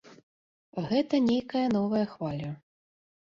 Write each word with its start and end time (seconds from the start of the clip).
Гэта 0.87 1.19
нейкая 1.27 1.63
новая 1.77 2.03
хваля. 2.17 2.49